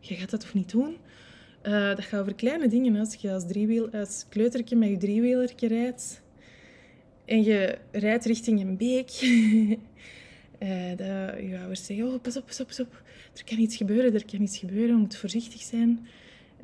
je 0.00 0.14
gaat 0.14 0.30
dat 0.30 0.40
toch 0.40 0.54
niet 0.54 0.70
doen? 0.70 0.96
Uh, 1.66 1.88
dat 1.88 2.04
gaat 2.04 2.20
over 2.20 2.34
kleine 2.34 2.68
dingen. 2.68 2.96
Als 2.96 3.14
je 3.14 3.32
als, 3.32 3.46
driewiel, 3.46 3.90
als 3.90 4.24
kleutertje 4.28 4.76
met 4.76 4.88
je 4.88 4.96
driewielertje 4.96 5.68
rijdt 5.68 6.22
en 7.24 7.42
je 7.42 7.78
rijdt 7.92 8.24
richting 8.24 8.60
een 8.60 8.76
beek 8.76 9.10
Uh, 10.62 10.96
je 11.50 11.56
ouders 11.58 11.84
zeggen, 11.84 12.06
oh, 12.06 12.20
pas 12.22 12.36
op, 12.36 12.46
pas 12.46 12.60
op, 12.60 12.66
pas 12.66 12.80
op. 12.80 13.02
Er 13.34 13.44
kan 13.44 13.58
iets 13.58 13.76
gebeuren, 13.76 14.14
er 14.14 14.24
kan 14.24 14.42
iets 14.42 14.58
gebeuren. 14.58 14.88
Je 14.88 15.00
moet 15.00 15.16
voorzichtig 15.16 15.60
zijn. 15.60 16.06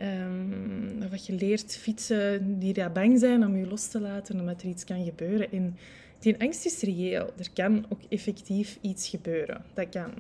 Um, 0.01 1.11
wat 1.11 1.27
je 1.27 1.33
leert, 1.33 1.77
fietsen 1.77 2.59
die 2.59 2.73
daar 2.73 2.93
bang 2.93 3.19
zijn 3.19 3.47
om 3.47 3.57
je 3.57 3.67
los 3.67 3.89
te 3.89 4.01
laten, 4.01 4.41
omdat 4.41 4.63
er 4.63 4.69
iets 4.69 4.85
kan 4.85 5.05
gebeuren. 5.05 5.53
En 5.53 5.77
die 6.19 6.41
angst 6.41 6.67
is 6.67 6.81
reëel. 6.81 7.31
Er 7.39 7.51
kan 7.55 7.87
ook 7.89 8.01
effectief 8.09 8.79
iets 8.81 9.09
gebeuren. 9.09 9.65
Dat 9.75 9.89
kan. 9.89 10.13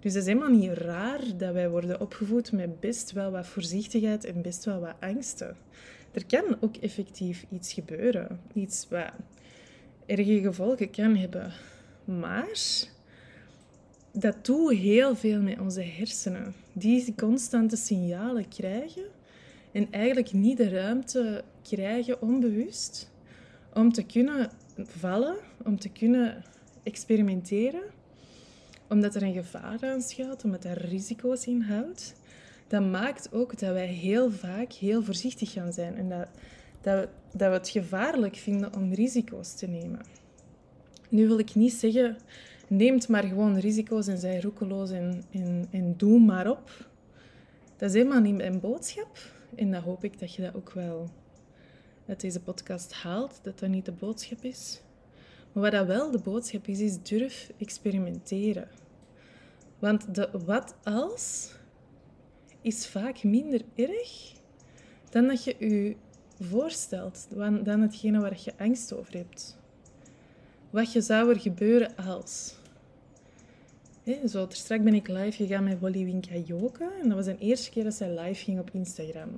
Dus 0.00 0.14
het 0.14 0.22
is 0.22 0.28
helemaal 0.28 0.58
niet 0.58 0.72
raar 0.72 1.20
dat 1.36 1.52
wij 1.52 1.70
worden 1.70 2.00
opgevoed 2.00 2.52
met 2.52 2.80
best 2.80 3.12
wel 3.12 3.30
wat 3.30 3.46
voorzichtigheid 3.46 4.24
en 4.24 4.42
best 4.42 4.64
wel 4.64 4.80
wat 4.80 4.94
angsten. 5.00 5.56
Er 6.12 6.26
kan 6.26 6.56
ook 6.60 6.76
effectief 6.76 7.46
iets 7.50 7.72
gebeuren. 7.72 8.40
Iets 8.52 8.86
wat 8.88 9.12
erge 10.06 10.40
gevolgen 10.40 10.90
kan 10.90 11.16
hebben. 11.16 11.52
Maar 12.04 12.58
dat 14.12 14.44
doet 14.44 14.72
heel 14.72 15.16
veel 15.16 15.40
met 15.40 15.60
onze 15.60 15.82
hersenen. 15.82 16.54
Die 16.72 17.14
constante 17.16 17.76
signalen 17.76 18.48
krijgen 18.48 19.04
en 19.72 19.88
eigenlijk 19.90 20.32
niet 20.32 20.56
de 20.56 20.68
ruimte 20.68 21.44
krijgen 21.62 22.22
onbewust 22.22 23.10
om 23.74 23.92
te 23.92 24.02
kunnen 24.02 24.50
vallen, 24.76 25.36
om 25.64 25.78
te 25.78 25.88
kunnen 25.88 26.44
experimenteren, 26.82 27.82
omdat 28.90 29.14
er 29.14 29.22
een 29.22 29.32
gevaar 29.32 29.78
aan 29.82 30.02
schuilt, 30.02 30.44
omdat 30.44 30.64
er 30.64 30.86
risico's 30.86 31.46
in 31.46 31.60
houdt. 31.60 32.14
Dat 32.68 32.82
maakt 32.82 33.32
ook 33.32 33.58
dat 33.58 33.72
wij 33.72 33.86
heel 33.86 34.30
vaak 34.30 34.72
heel 34.72 35.02
voorzichtig 35.02 35.52
gaan 35.52 35.72
zijn 35.72 35.96
en 35.96 36.08
dat, 36.08 36.28
dat, 36.80 37.08
dat 37.32 37.48
we 37.48 37.54
het 37.56 37.68
gevaarlijk 37.68 38.36
vinden 38.36 38.74
om 38.74 38.92
risico's 38.92 39.54
te 39.54 39.66
nemen. 39.66 40.00
Nu 41.08 41.26
wil 41.26 41.38
ik 41.38 41.54
niet 41.54 41.72
zeggen, 41.72 42.16
neemt 42.68 43.08
maar 43.08 43.22
gewoon 43.22 43.58
risico's 43.58 44.06
en 44.06 44.18
zij 44.18 44.40
roekeloos 44.40 44.90
en, 44.90 45.24
en, 45.30 45.66
en 45.70 45.94
doe 45.96 46.20
maar 46.20 46.50
op. 46.50 46.88
Dat 47.76 47.88
is 47.88 47.94
helemaal 47.94 48.20
niet 48.20 48.36
mijn 48.36 48.60
boodschap. 48.60 49.18
En 49.54 49.70
dat 49.70 49.82
hoop 49.82 50.04
ik 50.04 50.18
dat 50.18 50.34
je 50.34 50.42
dat 50.42 50.54
ook 50.54 50.72
wel 50.72 51.08
uit 52.06 52.20
deze 52.20 52.40
podcast 52.40 52.92
haalt, 52.92 53.40
dat 53.42 53.58
dat 53.58 53.68
niet 53.68 53.84
de 53.84 53.92
boodschap 53.92 54.44
is. 54.44 54.80
Maar 55.52 55.62
wat 55.62 55.72
dat 55.72 55.86
wel 55.86 56.10
de 56.10 56.18
boodschap 56.18 56.66
is, 56.66 56.80
is 56.80 57.02
durf 57.02 57.52
experimenteren. 57.58 58.68
Want 59.80 60.14
de 60.14 60.28
wat 60.44 60.74
als 60.84 61.54
is 62.60 62.86
vaak 62.86 63.22
minder 63.22 63.60
erg 63.74 64.32
dan 65.10 65.26
dat 65.26 65.44
je 65.44 65.56
je 65.58 65.96
voorstelt, 66.40 67.26
dan 67.64 67.80
hetgene 67.80 68.20
waar 68.20 68.38
je 68.44 68.52
angst 68.58 68.92
over 68.92 69.14
hebt. 69.14 69.58
Wat 70.70 70.92
je 70.92 71.00
zou 71.00 71.30
er 71.30 71.40
gebeuren 71.40 71.96
als. 71.96 72.54
Zo, 74.28 74.46
straks 74.48 74.82
ben 74.82 74.94
ik 74.94 75.08
live 75.08 75.32
gegaan 75.32 75.64
met 75.64 75.80
Wally 75.80 76.04
Winka 76.04 76.36
Joka. 76.44 76.90
En 77.02 77.08
dat 77.08 77.16
was 77.16 77.24
de 77.24 77.38
eerste 77.38 77.70
keer 77.70 77.84
dat 77.84 77.94
zij 77.94 78.20
live 78.20 78.44
ging 78.44 78.58
op 78.58 78.70
Instagram. 78.72 79.28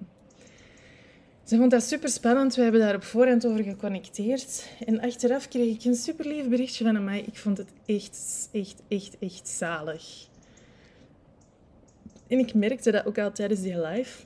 Ze 1.45 1.57
vond 1.57 1.71
dat 1.71 1.83
super 1.83 2.09
spannend. 2.09 2.55
We 2.55 2.63
hebben 2.63 2.81
daar 2.81 2.95
op 2.95 3.03
voorhand 3.03 3.47
over 3.47 3.65
geconnecteerd. 3.65 4.69
En 4.87 5.01
achteraf 5.01 5.49
kreeg 5.49 5.75
ik 5.75 5.85
een 5.85 5.95
super 5.95 6.27
lief 6.27 6.49
berichtje 6.49 6.85
van 6.85 7.05
mij. 7.05 7.21
Ik 7.21 7.37
vond 7.37 7.59
het 7.59 7.69
echt, 7.87 8.49
echt, 8.53 8.83
echt, 8.89 9.19
echt 9.19 9.49
zalig. 9.49 10.31
En 12.33 12.39
ik 12.39 12.55
merkte 12.55 12.91
dat 12.91 13.07
ook 13.07 13.19
al 13.19 13.33
tijdens 13.33 13.61
die 13.61 13.81
live. 13.81 14.25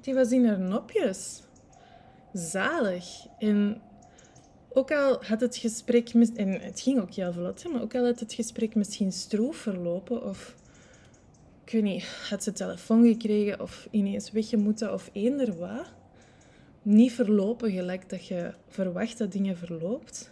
Die 0.00 0.14
was 0.14 0.30
in 0.30 0.46
haar 0.46 0.60
nopjes. 0.60 1.42
Zalig. 2.32 3.26
En 3.38 3.82
ook 4.72 4.92
al 4.92 5.24
had 5.24 5.40
het 5.40 5.56
gesprek, 5.56 6.08
en 6.08 6.60
het 6.60 6.80
ging 6.80 7.00
ook 7.00 7.14
heel 7.14 7.32
vlot, 7.32 7.72
maar 7.72 7.82
ook 7.82 7.94
al 7.94 8.04
had 8.04 8.20
het 8.20 8.32
gesprek 8.32 8.74
misschien 8.74 9.12
stroef 9.12 9.56
verlopen 9.56 10.24
of 10.24 10.56
ik 11.64 11.72
weet 11.72 11.82
niet, 11.82 12.04
had 12.28 12.42
ze 12.42 12.52
telefoon 12.52 13.06
gekregen 13.06 13.60
of 13.60 13.88
ineens 13.90 14.30
weggemoeten 14.30 14.92
of 14.92 15.10
eender 15.12 15.58
wat, 15.58 15.92
niet 16.82 17.12
verlopen 17.12 17.70
gelijk 17.70 18.08
dat 18.08 18.26
je 18.26 18.54
verwacht 18.68 19.18
dat 19.18 19.32
dingen 19.32 19.56
verloopt. 19.56 20.30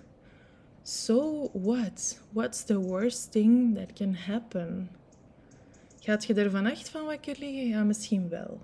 So 0.83 1.51
what? 1.53 2.21
What's 2.33 2.65
the 2.65 2.81
worst 2.81 3.33
thing 3.33 3.77
that 3.77 3.93
can 3.93 4.15
happen? 4.15 4.89
Gaat 6.01 6.25
je 6.25 6.35
er 6.35 6.51
vannacht 6.51 6.89
van 6.89 7.05
wakker 7.05 7.37
liggen? 7.39 7.69
Ja, 7.69 7.85
misschien 7.85 8.29
wel. 8.29 8.61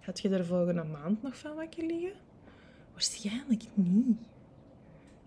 Gaat 0.00 0.20
je 0.20 0.28
er 0.28 0.46
volgende 0.46 0.84
maand 0.84 1.22
nog 1.22 1.36
van 1.36 1.54
wakker 1.54 1.86
liggen? 1.86 2.12
Waarschijnlijk 2.92 3.62
niet 3.74 4.16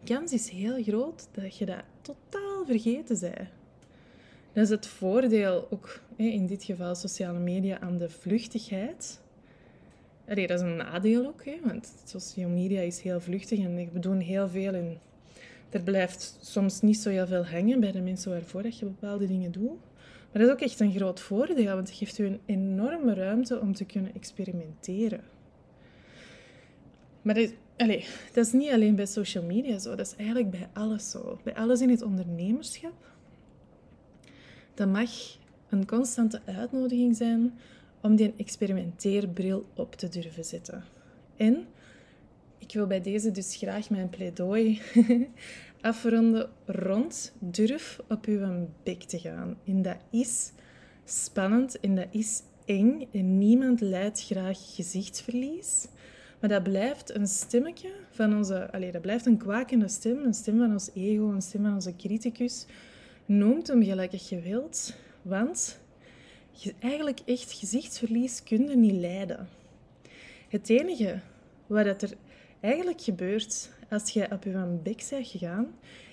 kans 0.05 0.31
is 0.31 0.49
heel 0.49 0.83
groot 0.83 1.27
dat 1.31 1.57
je 1.57 1.65
dat 1.65 1.83
totaal 2.01 2.65
vergeten 2.65 3.19
bent. 3.19 3.49
Dat 4.53 4.63
is 4.63 4.69
het 4.69 4.87
voordeel, 4.87 5.67
ook 5.69 5.99
in 6.15 6.47
dit 6.47 6.63
geval 6.63 6.95
sociale 6.95 7.39
media, 7.39 7.79
aan 7.79 7.97
de 7.97 8.09
vluchtigheid. 8.09 9.19
Allee, 10.27 10.47
dat 10.47 10.59
is 10.59 10.65
een 10.65 10.75
nadeel 10.75 11.27
ook, 11.27 11.43
want 11.63 11.93
social 12.03 12.49
media 12.49 12.81
is 12.81 13.01
heel 13.01 13.19
vluchtig 13.19 13.59
en 13.59 13.75
we 13.75 13.99
doen 13.99 14.19
heel 14.19 14.49
veel 14.49 14.73
en 14.73 14.99
er 15.69 15.81
blijft 15.81 16.37
soms 16.41 16.81
niet 16.81 16.97
zo 16.97 17.09
heel 17.09 17.27
veel 17.27 17.45
hangen 17.45 17.79
bij 17.79 17.91
de 17.91 18.01
mensen 18.01 18.31
waarvoor 18.31 18.63
dat 18.63 18.79
je 18.79 18.85
bepaalde 18.85 19.27
dingen 19.27 19.51
doet. 19.51 19.79
Maar 20.35 20.43
dat 20.43 20.55
is 20.55 20.61
ook 20.61 20.69
echt 20.69 20.79
een 20.79 20.91
groot 20.91 21.19
voordeel, 21.19 21.75
want 21.75 21.87
het 21.87 21.97
geeft 21.97 22.17
u 22.17 22.25
een 22.25 22.39
enorme 22.45 23.13
ruimte 23.13 23.59
om 23.59 23.73
te 23.73 23.85
kunnen 23.85 24.13
experimenteren. 24.13 25.21
Maar 27.21 27.35
dat, 27.35 27.53
Allee, 27.77 28.05
dat 28.33 28.45
is 28.45 28.51
niet 28.51 28.71
alleen 28.71 28.95
bij 28.95 29.05
social 29.05 29.43
media 29.43 29.77
zo, 29.77 29.95
dat 29.95 30.05
is 30.05 30.15
eigenlijk 30.15 30.49
bij 30.49 30.67
alles 30.73 31.09
zo. 31.09 31.39
Bij 31.43 31.55
alles 31.55 31.81
in 31.81 31.89
het 31.89 32.01
ondernemerschap. 32.01 33.13
Dat 34.73 34.87
mag 34.87 35.09
een 35.69 35.85
constante 35.85 36.41
uitnodiging 36.45 37.15
zijn 37.15 37.53
om 38.01 38.15
die 38.15 38.33
experimenteerbril 38.37 39.65
op 39.73 39.95
te 39.95 40.09
durven 40.09 40.45
zetten. 40.45 40.83
En 41.37 41.67
ik 42.57 42.73
wil 42.73 42.87
bij 42.87 43.01
deze 43.01 43.31
dus 43.31 43.55
graag 43.55 43.89
mijn 43.89 44.09
pleidooi 44.09 44.81
afronden 45.85 46.49
rond 46.65 47.33
durf 47.39 47.99
op 48.09 48.25
uw 48.25 48.69
bek 48.83 49.03
te 49.03 49.19
gaan. 49.19 49.57
En 49.65 49.81
dat 49.81 49.97
is 50.11 50.51
spannend 51.03 51.79
en 51.79 51.95
dat 51.95 52.07
is 52.11 52.41
eng 52.65 53.07
en 53.11 53.37
niemand 53.37 53.81
leidt 53.81 54.23
graag 54.23 54.75
gezichtsverlies. 54.75 55.87
Maar 56.39 56.49
dat 56.49 56.63
blijft 56.63 57.15
een 57.15 57.27
stemmetje 57.27 57.91
van 58.11 58.35
onze... 58.37 58.71
Allez, 58.71 58.91
dat 58.91 59.01
blijft 59.01 59.25
een 59.25 59.37
kwakende 59.37 59.87
stem, 59.87 60.23
een 60.23 60.33
stem 60.33 60.57
van 60.57 60.71
ons 60.71 60.89
ego, 60.93 61.29
een 61.29 61.41
stem 61.41 61.63
van 61.63 61.73
onze 61.73 61.95
criticus. 61.95 62.65
Noemt 63.25 63.67
hem 63.67 63.83
gelijk 63.83 64.13
je 64.13 64.39
wilt, 64.39 64.95
want 65.21 65.79
eigenlijk 66.79 67.19
echt 67.25 67.53
gezichtsverlies 67.53 68.43
kun 68.43 68.69
je 68.69 68.75
niet 68.75 68.99
leiden. 68.99 69.47
Het 70.49 70.69
enige 70.69 71.19
wat 71.67 72.01
er 72.01 72.13
eigenlijk 72.59 73.01
gebeurt 73.01 73.69
als 73.89 74.09
je 74.09 74.31
op 74.31 74.43
je 74.43 74.79
bek 74.83 75.05
bent 75.09 75.27
gegaan, 75.27 75.67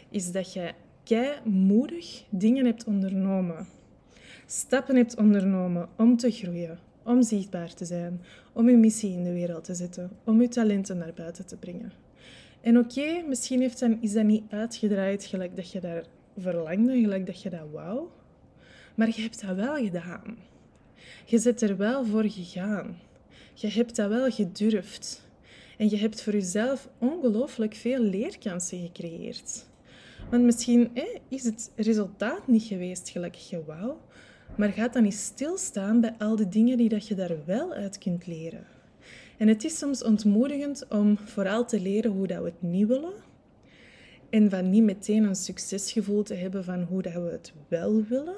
is 0.09 0.33
dat 0.33 0.53
je 0.53 0.73
kei 1.05 1.31
moedig 1.45 2.25
dingen 2.31 2.65
hebt 2.65 2.85
ondernomen. 2.85 3.67
Stappen 4.47 4.97
hebt 4.97 5.17
ondernomen 5.17 5.89
om 5.97 6.17
te 6.17 6.31
groeien, 6.31 6.79
om 7.03 7.23
zichtbaar 7.23 7.75
te 7.75 7.85
zijn, 7.85 8.21
om 8.53 8.69
je 8.69 8.77
missie 8.77 9.13
in 9.13 9.25
de 9.25 9.33
wereld 9.33 9.65
te 9.65 9.75
zetten, 9.75 10.11
om 10.25 10.41
je 10.41 10.49
talenten 10.49 10.99
naar 10.99 11.13
buiten 11.15 11.47
te 11.47 11.57
brengen. 11.57 11.93
En 12.61 12.79
oké, 12.79 13.23
misschien 13.29 13.61
heeft 13.61 13.83
is 14.01 14.13
dat 14.13 14.25
niet 14.25 14.45
uitgedraaid 14.51 15.25
gelijk 15.25 15.57
dat 15.57 15.73
je 15.73 15.81
daar 15.81 16.05
verlangde, 16.39 17.01
gelijk 17.01 17.27
dat 17.27 17.43
je 17.43 17.51
dat 17.51 17.71
wou. 17.73 18.07
Maar 18.95 19.07
je 19.07 19.23
hebt 19.23 19.47
dat 19.47 19.57
wel 19.57 19.77
gedaan. 19.77 20.37
Je 21.25 21.39
zit 21.39 21.63
er 21.63 21.77
wel 21.77 22.05
voor 22.05 22.25
gegaan. 22.25 22.97
Je 23.55 23.69
hebt 23.69 23.97
dat 23.97 24.09
wel 24.09 24.31
gedurfd. 24.31 25.31
En 25.79 25.91
je 25.91 25.97
hebt 25.97 26.23
voor 26.23 26.33
jezelf 26.33 26.89
ongelooflijk 26.99 27.75
veel 27.75 27.99
leerkansen 27.99 28.81
gecreëerd. 28.81 29.67
Want 30.31 30.43
misschien 30.43 30.91
is 31.29 31.45
het 31.45 31.71
resultaat 31.77 32.47
niet 32.47 32.63
geweest 32.63 33.09
gelijk 33.09 33.35
je 33.35 33.63
maar 34.57 34.69
gaat 34.69 34.93
dan 34.93 35.05
eens 35.05 35.25
stilstaan 35.25 36.01
bij 36.01 36.15
al 36.19 36.37
de 36.37 36.49
dingen 36.49 36.77
die 36.77 36.89
dat 36.89 37.09
je 37.09 37.15
daar 37.15 37.45
wel 37.45 37.73
uit 37.73 37.99
kunt 37.99 38.27
leren. 38.27 38.65
En 39.39 39.49
het 39.49 39.65
is 39.65 39.79
soms 39.79 40.05
ontmoedigend 40.05 40.87
om 40.89 41.19
vooral 41.19 41.67
te 41.67 41.81
leren 41.81 42.11
hoe 42.11 42.27
dat 42.27 42.39
we 42.39 42.45
het 42.45 42.63
niet 42.63 42.87
willen. 42.87 43.13
En 44.31 44.51
van 44.51 44.71
niet 44.71 44.83
meteen 44.83 45.25
een 45.25 45.37
succesgevoel 45.37 46.23
te 46.23 46.35
hebben 46.35 46.65
van 46.65 46.83
hoe 46.83 47.03
dat 47.03 47.13
we 47.13 47.31
het 47.31 47.53
wel 47.69 48.05
willen. 48.09 48.37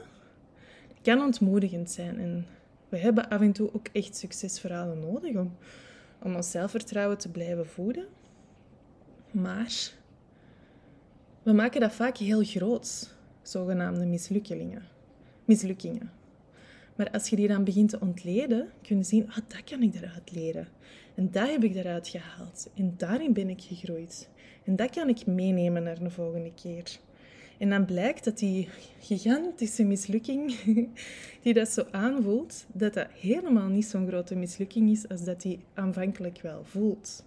Het 0.89 0.99
kan 1.03 1.23
ontmoedigend 1.23 1.91
zijn. 1.91 2.21
En 2.21 2.47
we 2.89 2.97
hebben 2.97 3.29
af 3.29 3.41
en 3.41 3.53
toe 3.53 3.71
ook 3.73 3.89
echt 3.93 4.17
succesverhalen 4.17 5.01
nodig 5.01 5.37
om, 5.37 5.57
om 6.23 6.35
ons 6.35 6.51
zelfvertrouwen 6.51 7.19
te 7.19 7.31
blijven 7.31 7.67
voeden. 7.67 8.07
Maar 9.31 9.93
we 11.43 11.53
maken 11.53 11.81
dat 11.81 11.93
vaak 11.93 12.17
heel 12.17 12.43
groot, 12.45 13.15
zogenaamde 13.43 14.07
mislukkingen 14.07 14.93
mislukkingen. 15.45 16.11
Maar 16.97 17.11
als 17.11 17.29
je 17.29 17.37
die 17.37 17.49
dan 17.49 17.65
begint 17.65 17.89
te 17.91 18.01
ontleden, 18.01 18.69
kun 18.83 18.97
je 18.97 19.03
zien, 19.03 19.31
ah, 19.31 19.37
dat 19.37 19.65
kan 19.65 19.83
ik 19.83 19.95
eruit 19.95 20.33
leren. 20.33 20.69
En 21.15 21.31
dat 21.31 21.51
heb 21.51 21.65
ik 21.65 21.75
eruit 21.75 22.09
gehaald. 22.09 22.71
En 22.75 22.95
daarin 22.97 23.33
ben 23.33 23.49
ik 23.49 23.61
gegroeid. 23.63 24.29
En 24.65 24.77
dat 24.77 24.91
kan 24.91 25.09
ik 25.09 25.27
meenemen 25.27 25.83
naar 25.83 25.99
de 25.99 26.11
volgende 26.11 26.53
keer. 26.55 26.99
En 27.65 27.71
dan 27.71 27.85
blijkt 27.85 28.25
dat 28.25 28.39
die 28.39 28.69
gigantische 29.01 29.85
mislukking, 29.85 30.55
die 31.43 31.55
dat 31.55 31.69
zo 31.69 31.85
aanvoelt, 31.91 32.65
dat 32.73 32.95
dat 32.95 33.07
helemaal 33.21 33.69
niet 33.69 33.87
zo'n 33.87 34.07
grote 34.07 34.35
mislukking 34.35 34.91
is 34.91 35.09
als 35.09 35.25
dat 35.25 35.43
die 35.43 35.61
aanvankelijk 35.75 36.41
wel 36.43 36.65
voelt. 36.65 37.25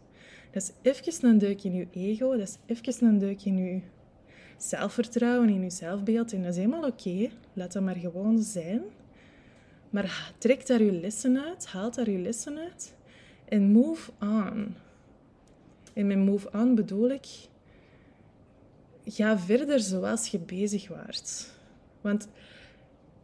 Dat 0.52 0.64
is 0.64 0.92
even 0.92 1.30
een 1.30 1.38
deuk 1.38 1.64
in 1.64 1.74
je 1.74 1.88
ego, 1.92 2.38
dat 2.38 2.48
is 2.48 2.58
even 2.66 3.08
een 3.08 3.18
deuk 3.18 3.44
in 3.44 3.58
je 3.58 3.82
zelfvertrouwen 4.58 5.50
in 5.50 5.62
je 5.62 5.70
zelfbeeld. 5.70 6.34
En 6.34 6.42
dat 6.42 6.52
is 6.52 6.58
helemaal 6.58 6.88
oké. 6.88 7.30
Laat 7.54 7.74
dat 7.74 7.84
maar 7.84 7.96
gewoon 7.96 8.40
zijn. 8.40 8.82
Maar 9.90 10.34
trek 10.38 10.68
daar 10.68 10.84
je 10.84 10.92
lessen 10.92 11.44
uit. 11.44 11.68
Haal 11.68 11.92
daar 11.92 12.10
je 12.10 12.20
lessen 12.20 12.58
uit. 12.58 12.94
En 13.46 13.72
move 13.72 14.12
on. 14.22 14.76
En 15.94 16.08
met 16.08 16.18
move 16.18 16.50
on 16.54 16.76
bedoel 16.76 17.10
ik... 17.10 17.28
Ga 19.10 19.40
verder 19.40 19.80
zoals 19.80 20.28
je 20.28 20.40
bezig 20.40 20.88
waart. 20.88 21.52
Want 22.02 22.28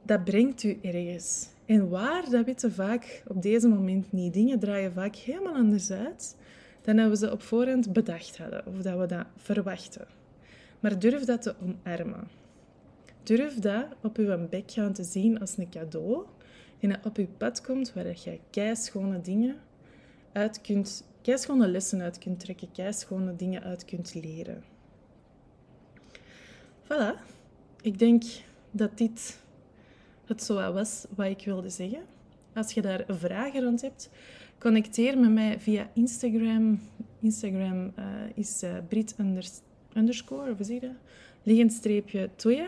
dat 0.06 0.24
brengt 0.24 0.63
u 0.63 0.80
ergens. 0.82 1.48
En 1.65 1.89
waar, 1.89 2.30
dat 2.30 2.46
weten 2.46 2.74
vaak 2.74 3.24
op 3.28 3.41
deze 3.41 3.67
moment 3.67 4.12
niet. 4.12 4.34
Dingen 4.34 4.60
draaien 4.60 4.93
vaak 4.93 5.15
helemaal 5.15 5.54
anders 5.54 5.91
uit 5.91 6.36
dan 6.82 6.96
dat 6.96 7.10
we 7.10 7.15
ze 7.15 7.32
op 7.32 7.41
voorhand 7.41 7.93
bedacht 7.93 8.38
hadden. 8.38 8.65
Of 8.65 8.82
dat 8.82 9.00
we 9.00 9.06
dat 9.06 9.26
verwachten. 9.38 10.08
Maar 10.80 11.00
durf 11.00 11.24
dat 11.24 11.41
te 11.41 11.56
omarmen. 11.62 12.28
Durf 13.24 13.60
dat 13.60 13.86
op 14.02 14.17
uw 14.17 14.48
bek 14.50 14.72
gaan 14.72 14.93
te 14.93 15.04
zien 15.04 15.39
als 15.39 15.58
een 15.58 15.69
cadeau 15.69 16.26
die 16.80 16.89
dat 16.89 17.06
op 17.06 17.17
uw 17.17 17.28
pad 17.38 17.62
komt 17.62 17.93
waar 17.93 18.08
je 18.08 18.39
keischone 18.50 19.22
dingen 19.22 19.56
uit 20.32 20.62
kunt, 20.62 21.04
keischone 21.22 21.67
lessen 21.67 22.02
uit 22.02 22.17
kunt 22.17 22.39
trekken, 22.39 22.72
keischone 22.72 23.36
dingen 23.36 23.63
uit 23.63 23.86
kunt 23.86 24.13
leren. 24.13 24.73
Voilà. 26.84 27.19
Ik 27.82 28.00
denk 28.00 28.24
dat 28.72 28.98
dit 28.98 29.39
het 30.26 30.43
zo 30.43 30.74
was 30.74 31.06
wat 31.15 31.28
ik 31.28 31.46
wilde 31.46 31.69
zeggen. 31.69 32.04
Als 32.54 32.74
je 32.74 32.82
daar 32.82 33.04
vragen 33.08 33.63
rond 33.63 33.82
hebt, 33.82 34.10
connecteer 34.60 35.17
met 35.17 35.32
mij 35.32 35.60
via 35.60 35.89
Instagram. 35.93 36.80
Instagram 37.19 37.93
uh, 38.00 38.06
is 38.34 38.63
uh, 38.63 38.69
Brit 38.88 39.15
underscore, 39.96 40.52
of 40.52 40.60
streepje 41.69 42.30
Toya. 42.36 42.67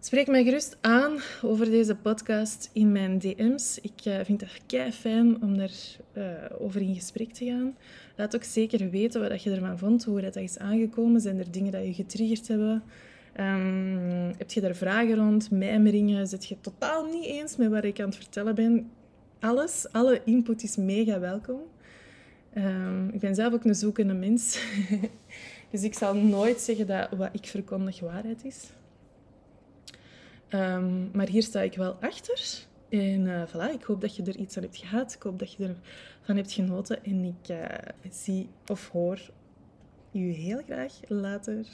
Spreek 0.00 0.26
mij 0.26 0.44
gerust 0.44 0.76
aan 0.80 1.18
over 1.42 1.70
deze 1.70 1.94
podcast 1.94 2.70
in 2.72 2.92
mijn 2.92 3.18
DM's. 3.18 3.78
Ik 3.82 4.04
uh, 4.04 4.20
vind 4.22 4.40
het 4.40 4.60
kei 4.66 4.92
fijn 4.92 5.42
om 5.42 5.56
daarover 5.56 6.58
over 6.58 6.80
in 6.80 6.94
gesprek 6.94 7.32
te 7.32 7.44
gaan. 7.44 7.76
Laat 8.16 8.34
ook 8.34 8.44
zeker 8.44 8.90
weten 8.90 9.28
wat 9.28 9.42
je 9.42 9.50
ervan 9.50 9.78
vond, 9.78 10.04
hoe 10.04 10.20
dat 10.20 10.36
is 10.36 10.58
aangekomen. 10.58 11.20
Zijn 11.20 11.38
er 11.38 11.50
dingen 11.50 11.72
dat 11.72 11.84
je 11.84 11.94
getriggerd 11.94 12.48
hebben? 12.48 12.82
Um, 13.40 14.34
heb 14.38 14.50
je 14.50 14.60
daar 14.60 14.74
vragen 14.74 15.14
rond, 15.14 15.50
mijmeringen? 15.50 16.26
Zit 16.26 16.46
je 16.46 16.60
totaal 16.60 17.04
niet 17.04 17.24
eens 17.24 17.56
met 17.56 17.70
wat 17.70 17.84
ik 17.84 18.00
aan 18.00 18.06
het 18.06 18.16
vertellen 18.16 18.54
ben? 18.54 18.90
Alles, 19.40 19.86
alle 19.92 20.20
input 20.24 20.62
is 20.62 20.76
mega 20.76 21.20
welkom. 21.20 21.60
Um, 22.56 23.08
ik 23.08 23.20
ben 23.20 23.34
zelf 23.34 23.52
ook 23.52 23.64
een 23.64 23.74
zoekende 23.74 24.14
mens. 24.14 24.58
Dus 25.70 25.82
ik 25.82 25.94
zal 25.94 26.14
nooit 26.14 26.60
zeggen 26.60 26.86
dat 26.86 27.10
wat 27.10 27.28
ik 27.32 27.46
verkondig 27.46 28.00
waarheid 28.00 28.44
is. 28.44 28.70
Um, 30.50 31.10
maar 31.12 31.28
hier 31.28 31.42
sta 31.42 31.60
ik 31.60 31.74
wel 31.74 31.96
achter. 32.00 32.64
En 32.88 33.26
uh, 33.26 33.42
voilà, 33.48 33.72
ik 33.74 33.82
hoop 33.82 34.00
dat 34.00 34.16
je 34.16 34.22
er 34.22 34.36
iets 34.36 34.56
aan 34.56 34.62
hebt 34.62 34.76
gehad. 34.76 35.14
Ik 35.14 35.22
hoop 35.22 35.38
dat 35.38 35.52
je 35.52 35.74
ervan 36.26 36.42
hebt 36.42 36.52
genoten. 36.52 37.04
En 37.04 37.24
ik 37.24 37.48
uh, 37.50 37.64
zie 38.10 38.48
of 38.66 38.88
hoor 38.88 39.30
u 40.12 40.30
heel 40.30 40.62
graag 40.62 40.92
later. 41.08 41.66